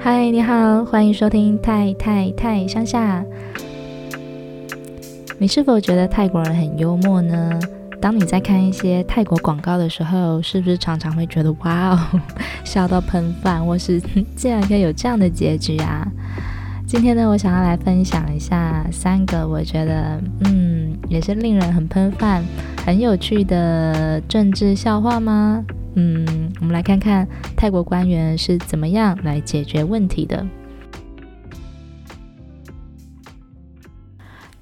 [0.00, 3.24] 嗨，你好，欢迎收听泰太太乡下。
[5.38, 7.58] 你是否觉得泰国人很幽默呢？
[8.00, 12.20] 当你在看一些泰国广告的时候，是不是常常会觉得哇哦，
[12.64, 14.00] 笑到喷饭，或是
[14.36, 16.06] 竟然可以有这样的结局啊？
[16.88, 22.42] 今天呢，我想要来分享一下三个我觉得嗯，也是令人很喷饭、
[22.82, 25.62] 很有趣的政治笑话吗？
[25.96, 30.46] 嗯，我们来看看泰国官员是怎么样来解决问题的。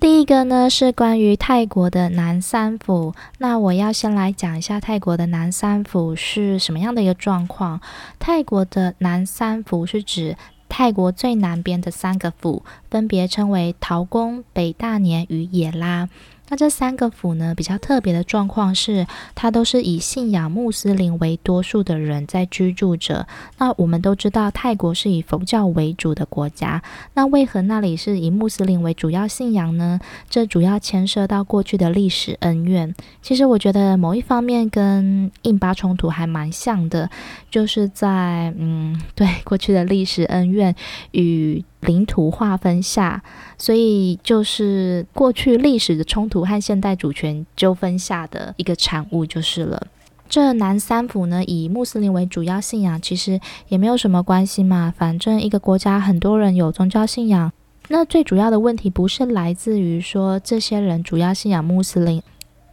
[0.00, 7.80] 第一个呢是关于泰国的南三府，那我要先来讲一下泰国的南三府是什么样的一个状况。
[8.18, 10.36] 泰国的南三府是指
[10.78, 16.10] 泰国最南边的三个府，分别称为陶公、北大年与野拉。
[16.48, 23.26] 那这三个府呢，比较特别的状况是，它都是以信仰穆斯林为多数的人在居住着。
[23.58, 26.82] 那我们都知道，泰国是以佛教为主的国家。
[27.14, 29.98] 那为何那里是以穆斯林为主要信仰呢？
[30.30, 32.94] 这主要牵涉到过去的历史恩怨。
[33.22, 37.10] 其实我觉得某一方面跟印巴冲突还蛮像的，
[37.50, 40.74] 就是在嗯， 对过去的历史恩怨
[41.10, 43.22] 与领土划分下，
[43.58, 49.86] 所以就是过去历史的冲突和现代主权纠纷下的一个产物就是了。
[50.28, 54.92] 这南三府呢，以穆斯林为主要信仰，其实也没有什么关系嘛。
[54.96, 57.52] 反正一个国家很多人有宗教信仰，
[57.88, 62.20] 那最主要的问题不是来自于说这些人主要信仰穆斯林。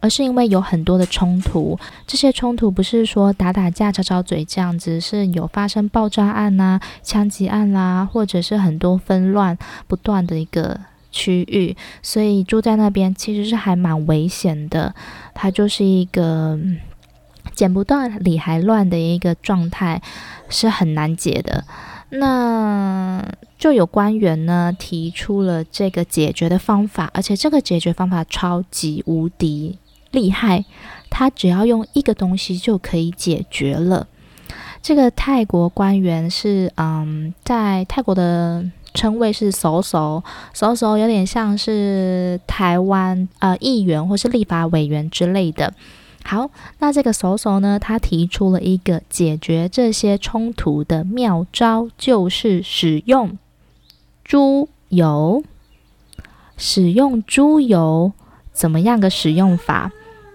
[0.04, 9.56] 而是因为有很多的冲突，这些冲突不是说打打架、吵吵嘴这样子，是有发生爆炸案呐、枪击案啦，或者是很多纷乱
[9.88, 10.78] 不断的一个
[11.10, 14.94] 区域，所以住在那边其实是还蛮危险的。
[15.32, 16.60] 它就是一个
[17.54, 20.02] 剪不断、理还乱的一个状态，
[20.50, 21.64] 是很难解的。
[22.10, 23.26] 那
[23.58, 29.78] 就有官员呢提出了这个解决的方法，而且这个解决方法超级无敌。
[30.14, 30.64] 厉害，
[31.10, 34.06] 他只要用一个东西就可以解决了。
[34.80, 45.74] 这个泰国官员是，嗯，在泰国的称谓是首首，首首有点像是台湾呃议员或是立法委员之类的。
[46.22, 53.36] 好，那这个首首呢，他提出了一个解决这些冲突的妙招，就是使用
[54.24, 55.42] 猪油。
[56.56, 58.12] 使用猪油，
[58.52, 59.90] 怎么样个使用法？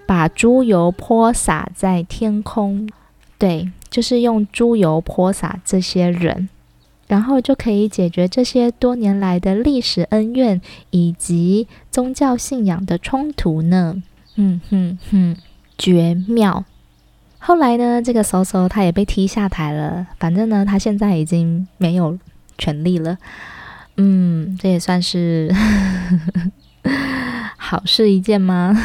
[0.09, 2.89] 把猪油泼洒在天空，
[3.37, 6.49] 对，就是用猪油泼洒这些人，
[7.07, 10.59] 然后就可以解决这些多年来的历史恩怨
[10.89, 14.01] 以及宗教信仰的冲突呢。
[14.33, 15.37] 嗯哼哼，
[15.77, 16.65] 绝妙！
[17.37, 22.17] 后来呢，这个搜搜他也被踢下台了，反正呢，他现在已经没有
[22.57, 23.15] 权利了。
[23.97, 25.53] 嗯，这也算是
[27.57, 28.75] 好事一件吗？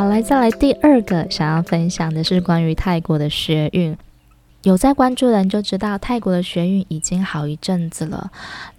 [0.00, 3.94] 好，来再来第二个想要分享的是关于泰国的学运。
[4.62, 8.30] 有在关注的人就知道，泰国的学运已经好一阵子了。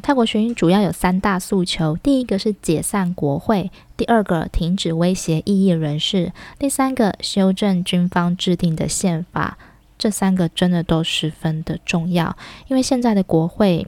[0.02, 9.60] 泰国学运主要有三大诉求：第一个是解散国会，第二个停止威胁异议人士，第三个修正军方制定的宪法。
[10.00, 12.36] 这三个真的都十分的重要，
[12.68, 13.86] 因为现在的国会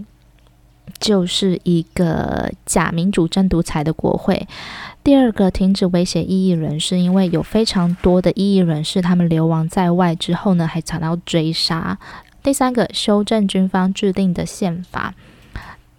[1.00, 4.48] 就是一个假民主真独裁的国会。
[5.04, 11.98] 第二个，停止威胁异议人士，因为有非常多的异议人士，他们流亡在外之后呢，还遭到追杀。
[12.42, 15.14] 第三个，修正军方制定的宪法。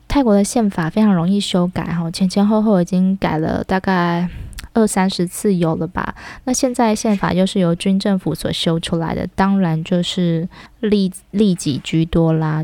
[0.09, 4.28] 泰国的宪法非常容易修改，哈，前前后后已经改了大概
[4.72, 6.15] 二三十次有了吧。
[6.45, 10.49] 那现在宪法又是由军政府所修出来的，当然就是
[10.81, 12.62] 利利己居多啦。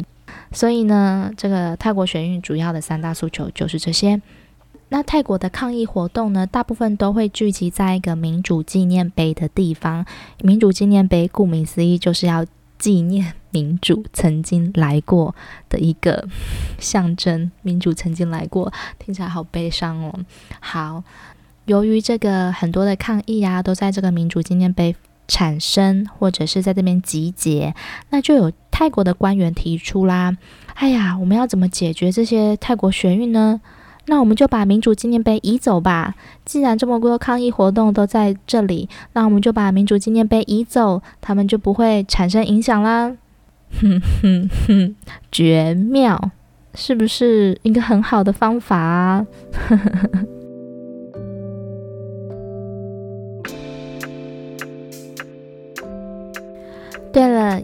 [0.53, 4.20] 所以呢，这个泰国学运主要的三大诉求就是这些。
[4.93, 10.05] 那泰国的抗议活动呢，大部分都会聚集在一个民主纪念碑的地方。
[10.43, 12.44] 民主纪念碑顾名思义，就是要
[12.76, 15.32] 纪念民主曾经来过
[15.69, 16.26] 的一个
[16.81, 17.53] 象征。
[17.62, 20.12] 民主曾经来过，听起来好悲伤哦。
[20.58, 21.05] 好，
[21.67, 24.96] 由于这个很多的抗议啊，都在这个民主纪念碑
[25.29, 27.73] 产生，或者是在这边集结，
[28.08, 28.50] 那就有
[28.81, 30.35] 泰国的官员提出啦
[30.73, 33.61] ：“哎呀，我们要怎么解决这些泰国学运呢？”
[34.09, 36.15] 那我们就把民主纪念碑移走吧。
[36.47, 43.15] 既然这么多抗议活动都在这里，那我们就把民主纪念碑移走，他们就不会产生影响啦。
[43.82, 44.97] 哼哼哼，
[45.31, 46.31] 绝妙！
[46.73, 49.27] 是不是一个很好的方法啊？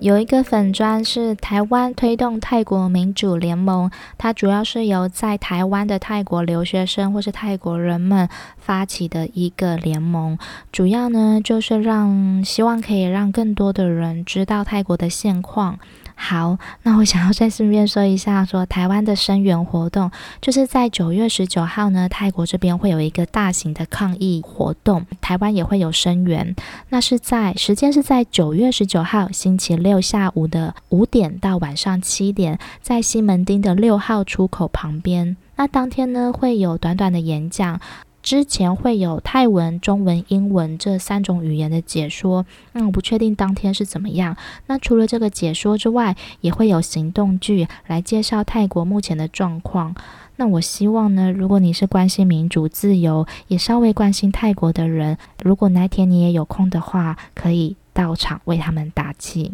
[0.01, 8.29] 有一个粉砖是台湾推动泰国民主联盟，它主要是由在台湾的泰国留学生或是泰国人们
[8.59, 10.39] 发起的一个联盟，
[10.73, 15.79] 主要呢就是让希望可以让更多的人知道泰国的现况。
[16.19, 20.11] 好，那我想要再顺便说一下说，说台湾的声援活动，
[20.41, 26.57] 就是在九月十九号呢，泰国这边会有一个大型的抗议活动，台湾也会有声援。
[26.89, 35.37] 那是在时间是在九月十九号星期六下午的五点到晚上七点，在西门町的六号出口旁边。
[35.57, 37.79] 那当天呢，会有短短的演讲。
[38.27, 44.37] 之前会有泰文、中文、英文这三种语言的解说，那我不确定当天是怎么样。
[44.67, 49.95] 那除了这个解说之外，也会有行动剧来介绍泰国目前的状况。
[50.35, 59.53] 那我希望呢，如果你是关心民主自由，也稍微关心泰国的人，如果哪天你也有空的话，可以到场为他们打气。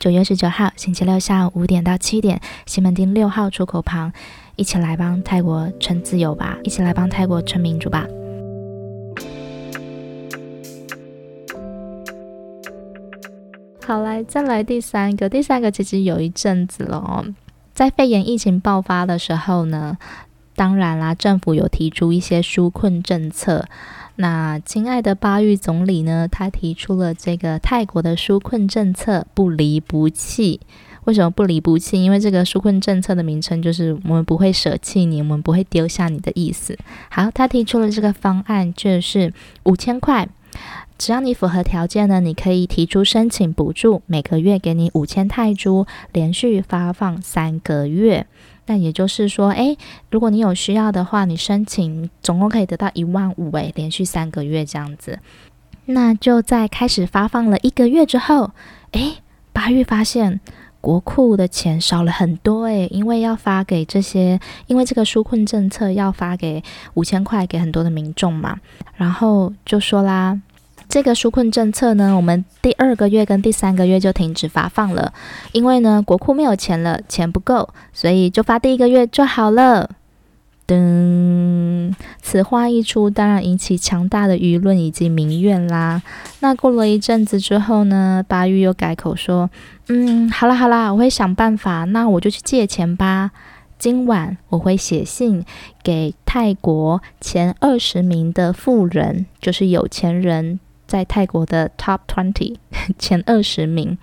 [0.00, 4.12] 九月十九号星期六下午五点到七点，西门町六号出口旁。
[4.56, 6.58] 一起来帮泰国撑自由吧！
[6.62, 8.06] 一起来帮泰国撑民主吧！
[13.84, 17.24] 好，来再来第三个，第三个其实有一阵子了哦，
[17.74, 19.98] 在肺炎疫情爆发的时候呢，
[20.54, 23.66] 当然啦，政府有提出一些纾困政策。
[24.16, 30.60] 那亲爱的巴育总理呢，他提出了这个泰国的纾困政策，不离不弃。
[31.04, 32.02] 为什么不离不弃？
[32.02, 36.78] 因为这个纾困政策的名称就是我们不会舍弃你，我们不会丢下你的意思。
[37.10, 39.32] 好，他提出了这个方案，就是
[39.64, 40.28] 五千块，
[40.96, 48.26] 只要你符合条件呢，你可以提出申请补助，每个月给你五千泰铢，连续发放三个月。
[48.66, 49.76] 那也就是说，诶，
[50.08, 55.18] 如果你有需要的话，你申请总共可以得到一万五，诶，连续三个月这样子。
[55.86, 58.52] 那就在开始发放了一个月之后，
[58.92, 59.14] 诶，
[59.52, 60.38] 巴育发现。
[60.82, 66.62] 国库的钱少了很多诶，因为要发给这些，因为这个纾困政策要发给
[66.94, 68.58] 五千块给很多的民众嘛，
[68.96, 70.38] 然后就说啦，
[70.88, 75.12] 这个纾困政策呢，我们第二个月跟第三个月就停止发放了，
[75.52, 79.88] 因为呢国库没有钱了，钱不够，所以就发第一个月就好了。
[80.66, 86.00] 噔，此话一出，当然引起强大的舆论以及民怨啦。
[86.40, 89.50] 那过了一阵子之后呢，巴育又改口说
[89.88, 91.84] ：“嗯，好啦好啦，我会想办法。
[91.84, 93.30] 那我就去借钱吧。
[93.78, 95.44] 今晚我会写信
[95.82, 102.56] 给泰国前二十名的富人，就是有钱人，在泰国的 Top Twenty
[102.98, 103.98] 前二十名。”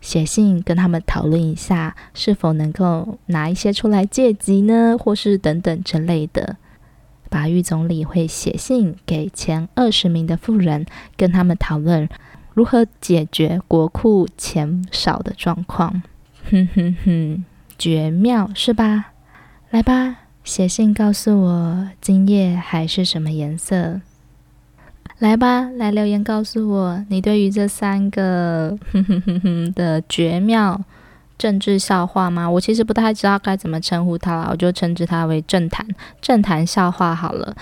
[0.00, 6.56] 写信跟他们讨论一下，是否能够拿一些出来借急呢，或是等等之类的。
[7.28, 10.84] 巴育总理会写信给前二十名的富人，
[11.16, 12.08] 跟他们讨论
[12.54, 16.02] 如何解决国库钱少的状况。
[16.50, 17.44] 哼哼哼，
[17.78, 19.12] 绝妙是吧？
[19.70, 24.00] 来吧，写信告诉我今夜海是什么颜色。
[25.20, 30.80] 来吧，来留言告诉我，你对于这三个哼哼哼哼的绝妙
[31.36, 32.48] 政治笑话吗？
[32.48, 35.86] 我其实不太知道该怎么称呼它了，我就称之它为政坛
[36.22, 37.54] 政坛笑话好了。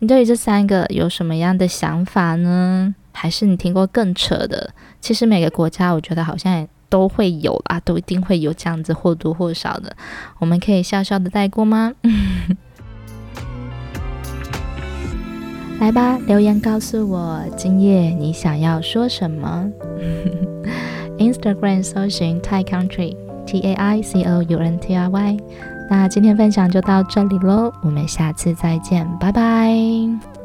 [0.00, 2.94] 你对于这三个有什么样的想法呢？
[3.12, 4.74] 还是你听过更扯的？
[5.00, 9.96] 其实每个国家我觉得好像也都会有啊，都一定会有这样子或多或少的。
[10.38, 11.94] 我们可以笑笑的带过吗？
[15.78, 19.70] 来吧，留言告诉我今夜你想要说什么。
[21.18, 23.16] Instagram 搜寻 Thai Country
[23.46, 25.36] T A I C O U N T R Y。
[25.88, 30.35] 那今天分享就到这里喽，我们下次再见，拜拜。